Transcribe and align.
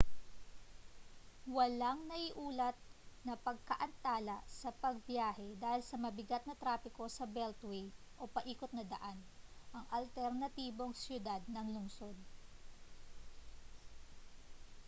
walang 1.55 1.99
naiulat 2.11 2.73
na 3.27 3.35
pagkaantala 3.47 4.37
sa 4.59 4.69
pagbiyahe 4.83 5.49
dahil 5.63 5.81
sa 5.85 5.97
mabigat 6.05 6.41
na 6.49 6.57
trapiko 6.61 7.05
sa 7.17 7.25
beltway 7.35 7.83
o 8.17 8.23
paikot 8.35 8.71
na 8.75 8.81
daan 8.93 9.17
ang 9.75 9.85
alternatibong 9.99 10.93
siyudad 11.01 11.41
ng 11.49 11.67
lungsod 11.77 12.17